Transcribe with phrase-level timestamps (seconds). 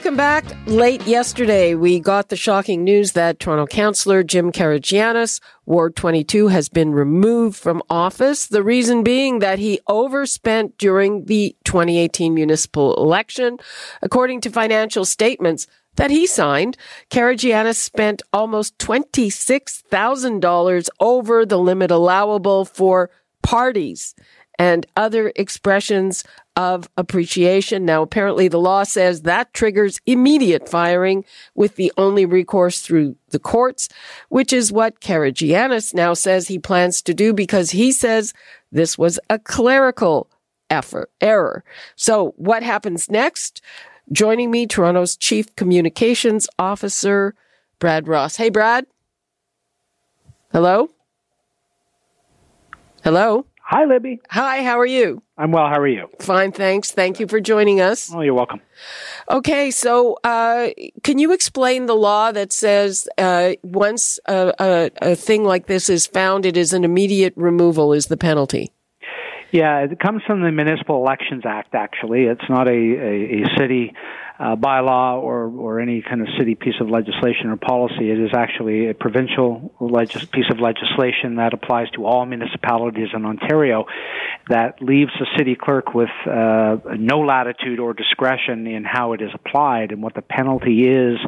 [0.00, 0.46] Welcome back.
[0.66, 6.70] Late yesterday, we got the shocking news that Toronto Councillor Jim Karygiannis, Ward 22, has
[6.70, 8.46] been removed from office.
[8.46, 13.58] The reason being that he overspent during the 2018 municipal election.
[14.00, 15.66] According to financial statements
[15.96, 16.78] that he signed,
[17.10, 23.10] Karygiannis spent almost $26,000 over the limit allowable for
[23.42, 24.14] parties
[24.58, 26.24] and other expressions
[26.60, 27.86] of appreciation.
[27.86, 31.24] Now, apparently the law says that triggers immediate firing
[31.54, 33.88] with the only recourse through the courts,
[34.28, 38.34] which is what Karygiannis now says he plans to do because he says
[38.70, 40.28] this was a clerical
[40.68, 41.64] effort, error.
[41.96, 43.62] So what happens next?
[44.12, 47.34] Joining me, Toronto's Chief Communications Officer,
[47.78, 48.36] Brad Ross.
[48.36, 48.84] Hey, Brad.
[50.52, 50.90] Hello?
[53.02, 53.46] Hello?
[53.70, 54.20] Hi, Libby.
[54.30, 55.22] Hi, how are you?
[55.38, 55.68] I'm well.
[55.68, 56.08] How are you?
[56.18, 56.90] Fine, thanks.
[56.90, 58.12] Thank you for joining us.
[58.12, 58.60] Oh, you're welcome.
[59.30, 60.70] Okay, so uh,
[61.04, 65.88] can you explain the law that says uh, once a, a, a, thing like this
[65.88, 68.72] is found, it is an immediate removal, is the penalty?
[69.52, 72.24] Yeah, it comes from the Municipal Elections Act, actually.
[72.24, 73.92] It's not a, a, a city
[74.40, 78.10] uh, bylaw or, or any kind of city piece of legislation or policy.
[78.10, 83.26] It is actually a provincial legis- piece of legislation that applies to all municipalities in
[83.26, 83.84] Ontario
[84.48, 89.30] that leaves the city clerk with uh, no latitude or discretion in how it is
[89.34, 91.18] applied and what the penalty is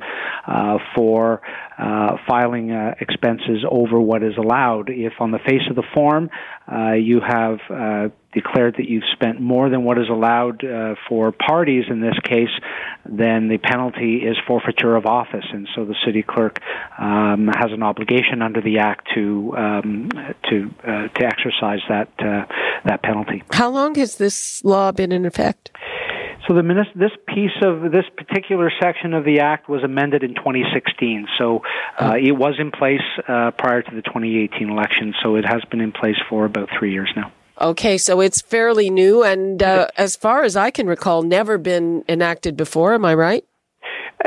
[0.47, 1.43] uh, for
[1.79, 4.89] uh, filing uh, expenses over what is allowed.
[4.89, 6.31] If on the face of the form
[6.73, 11.33] uh, you have uh, declared that you've spent more than what is allowed uh, for
[11.33, 12.49] parties in this case,
[13.05, 16.59] then the penalty is forfeiture of office, and so the city clerk
[16.99, 20.09] um, has an obligation under the act to um,
[20.49, 22.47] to uh, to exercise that uh,
[22.85, 23.43] that penalty.
[23.53, 25.71] How long has this law been in effect?
[26.49, 26.63] So the
[26.95, 31.29] this piece of this particular section of the act was amended in 2016.
[31.39, 31.63] So
[31.99, 35.15] uh, it was in place uh, prior to the 2018 election.
[35.23, 37.33] So it has been in place for about three years now.
[37.61, 42.03] Okay, so it's fairly new, and uh, as far as I can recall, never been
[42.09, 42.95] enacted before.
[42.95, 43.45] Am I right?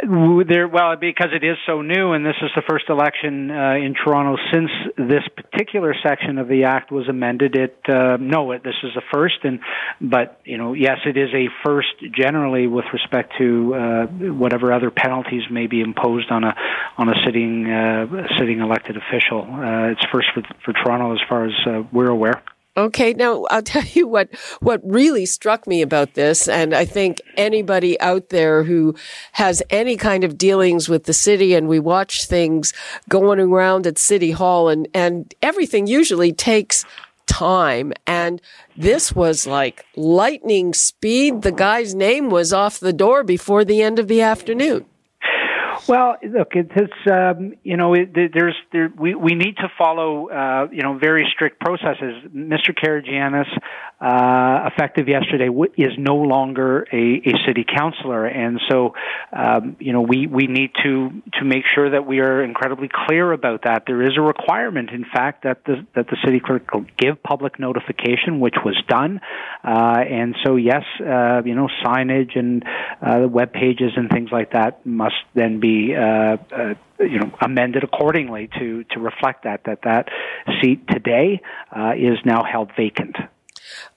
[0.04, 3.94] There, well, because it is so new, and this is the first election uh, in
[3.94, 7.56] Toronto since this particular section of the act was amended.
[7.56, 9.62] It uh, no, it, this is the first, and
[10.02, 14.92] but you know, yes, it is a first generally with respect to uh, whatever other
[14.92, 16.54] penalties may be imposed on a
[16.98, 18.06] on a sitting uh,
[18.38, 19.44] sitting elected official.
[19.44, 22.44] Uh, it's first for for Toronto as far as uh, we're aware.
[22.78, 27.22] Okay, now I'll tell you what what really struck me about this, and I think
[27.38, 28.96] anybody out there who
[29.34, 32.74] has any kind of dealings with the city, and we watch things
[33.10, 36.86] going around at City Hall, and and everything usually takes
[37.28, 38.42] time, and
[38.76, 41.42] this was like lightning speed.
[41.42, 44.86] The guy's name was off the door before the end of the afternoon.
[45.88, 50.68] Well, look, it's um, you know it, there's there, we we need to follow uh,
[50.72, 52.24] you know very strict processes.
[52.34, 52.74] Mr.
[52.74, 53.46] Karygiannis,
[54.02, 58.96] uh, effective yesterday, is no longer a, a city councilor, and so
[59.32, 63.32] um, you know we we need to to make sure that we are incredibly clear
[63.32, 63.84] about that.
[63.86, 68.40] There is a requirement, in fact, that the that the city clerk give public notification,
[68.40, 69.22] which was done,
[69.64, 72.64] uh, and so yes, uh, you know signage and
[73.04, 77.32] uh, the web pages and things like that must then be uh, uh, you know
[77.42, 80.10] amended accordingly to to reflect that that that
[80.62, 81.42] seat today
[81.76, 83.16] uh, is now held vacant.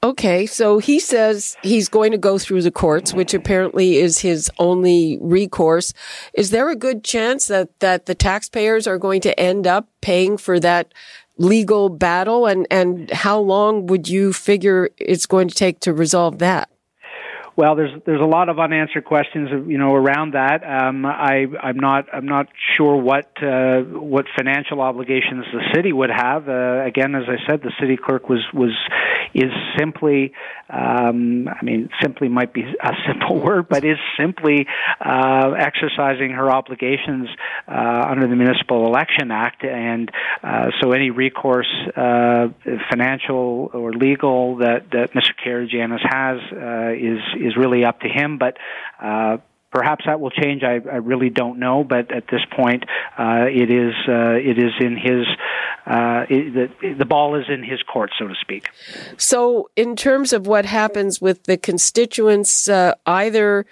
[0.03, 4.51] Okay, so he says he's going to go through the courts, which apparently is his
[4.59, 5.93] only recourse.
[6.35, 10.37] Is there a good chance that that the taxpayers are going to end up paying
[10.37, 10.93] for that
[11.37, 16.39] legal battle and and how long would you figure it's going to take to resolve
[16.39, 16.69] that?
[17.59, 20.63] Well, there's there's a lot of unanswered questions, you know, around that.
[20.63, 22.47] Um, I I'm not I'm not
[22.77, 26.49] sure what uh, what financial obligations the city would have.
[26.49, 28.71] Uh, again, as I said, the city clerk was was
[29.35, 30.33] is simply,
[30.71, 34.67] um, I mean, simply might be a simple word, but is simply
[35.05, 37.29] uh, exercising her obligations
[37.67, 40.11] uh, under the Municipal Election Act, and
[40.43, 42.49] uh, so any recourse, uh,
[42.89, 45.33] financial or legal, that that Mr.
[45.45, 46.39] Karygiannis has
[46.99, 48.39] is is really up to him.
[48.39, 48.57] But
[49.03, 49.39] uh,
[49.71, 50.63] Perhaps that will change.
[50.63, 52.85] I, I really don't know, but at this point,
[53.19, 55.27] uh, it is uh, it is in his
[55.87, 58.71] uh, it, the the ball is in his court, so to speak.
[59.19, 63.67] So, in terms of what happens with the constituents, uh, either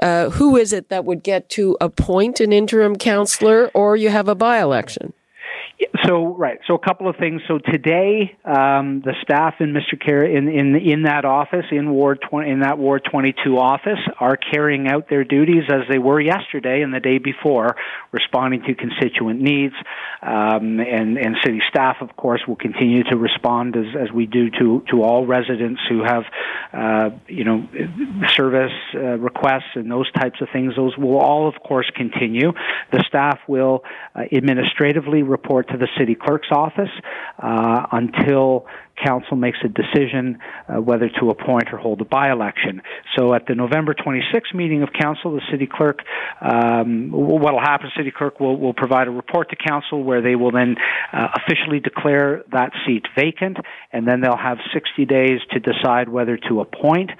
[0.00, 4.28] uh, who is it that would get to appoint an interim councilor, or you have
[4.28, 5.14] a by election?
[6.06, 7.42] So right, so a couple of things.
[7.48, 10.00] So today, um, the staff in Mr.
[10.00, 14.36] Car- in in in that office in Ward 20, in that Ward 22 office are
[14.36, 17.76] carrying out their duties as they were yesterday and the day before,
[18.12, 19.74] responding to constituent needs.
[20.22, 24.50] Um, and and city staff, of course, will continue to respond as as we do
[24.50, 26.24] to to all residents who have,
[26.72, 27.66] uh, you know,
[28.28, 30.76] service uh, requests and those types of things.
[30.76, 32.52] Those will all, of course, continue.
[32.92, 33.82] The staff will
[34.14, 36.90] uh, administratively report to the city clerk's office
[37.42, 38.66] uh, until
[39.02, 40.38] council makes a decision
[40.68, 42.82] uh, whether to appoint or hold a by-election.
[43.16, 46.00] So at the November 26th meeting of council, the city clerk,
[46.40, 50.36] um, what will happen, city clerk will, will provide a report to council where they
[50.36, 50.76] will then
[51.12, 53.58] uh, officially declare that seat vacant,
[53.92, 57.10] and then they'll have 60 days to decide whether to appoint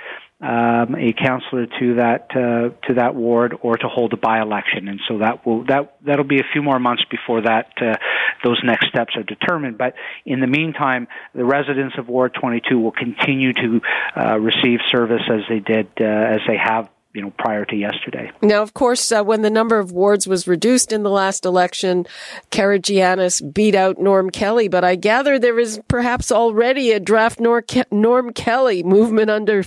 [0.44, 5.00] um, a councillor to that uh, to that ward or to hold a by-election, and
[5.08, 7.96] so that will that that'll be a few more months before that uh,
[8.44, 9.78] those next steps are determined.
[9.78, 9.94] But
[10.26, 13.80] in the meantime, the residents of Ward 22 will continue to
[14.16, 18.30] uh, receive service as they did uh, as they have you know prior to yesterday.
[18.42, 22.06] Now, of course, uh, when the number of wards was reduced in the last election,
[22.50, 24.68] Karygiannis beat out Norm Kelly.
[24.68, 29.64] But I gather there is perhaps already a draft Norm Kelly movement under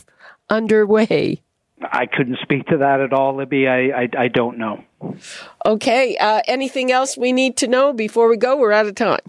[0.49, 1.41] underway?
[1.81, 3.67] I couldn't speak to that at all, Libby.
[3.67, 4.83] I, I, I don't know.
[5.65, 6.17] Okay.
[6.17, 8.57] Uh, anything else we need to know before we go?
[8.57, 9.19] We're out of time.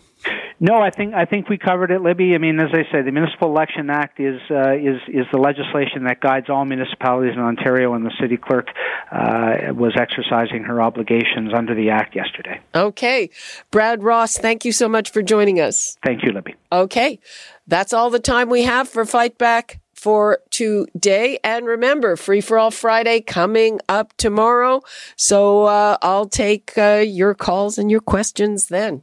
[0.60, 2.34] No, I think I think we covered it, Libby.
[2.34, 6.04] I mean, as I said, the Municipal Election Act is uh, is is the legislation
[6.04, 8.66] that guides all municipalities in Ontario, and the city clerk
[9.12, 12.60] uh, was exercising her obligations under the act yesterday.
[12.75, 13.30] Okay,
[13.70, 15.96] Brad Ross, thank you so much for joining us.
[16.04, 16.56] Thank you, Libby.
[16.72, 17.20] Okay,
[17.69, 21.38] that's all the time we have for Fight Back for today.
[21.44, 24.82] And remember, Free for All Friday coming up tomorrow.
[25.16, 29.02] So uh, I'll take uh, your calls and your questions then.